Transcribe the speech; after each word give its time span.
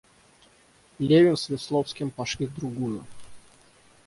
Левин 0.97 1.37
с 1.37 1.47
Весловским 1.49 2.09
пошли 2.09 2.47
в 2.47 2.55
другую. 2.55 3.05